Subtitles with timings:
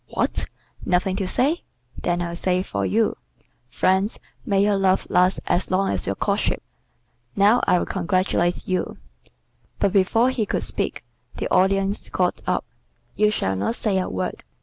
[0.07, 0.45] "What!
[0.83, 1.61] nothing to say?
[1.95, 3.17] Then I'll say it for you.
[3.69, 6.63] 'Friends, may your love last as long as your courtship.'
[7.35, 8.97] Now I'll congratulate you."
[9.77, 11.03] But before he could speak,
[11.35, 12.65] the Audience got up.
[13.15, 14.43] "You shall not say a word.